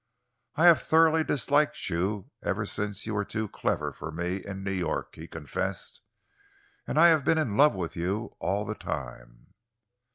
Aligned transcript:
"I 0.55 0.65
have 0.65 0.81
thoroughly 0.81 1.23
disliked 1.23 1.87
you 1.87 2.31
ever 2.41 2.65
since 2.65 3.05
you 3.05 3.13
were 3.13 3.23
too 3.23 3.47
clever 3.47 3.93
for 3.93 4.11
me 4.11 4.37
in 4.37 4.63
New 4.63 4.71
York," 4.71 5.13
he 5.15 5.27
confessed, 5.27 6.01
"and 6.87 6.97
I 6.97 7.09
have 7.09 7.23
been 7.23 7.37
in 7.37 7.55
love 7.55 7.75
with 7.75 7.95
you 7.95 8.35
all 8.39 8.65
the 8.65 8.73
time." 8.73 9.53